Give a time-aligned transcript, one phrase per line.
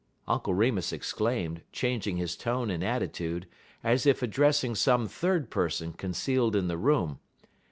[0.27, 3.45] Uncle Remus exclaimed, changing his tone and attitude,
[3.83, 7.19] as if addressing some third person concealed in the room.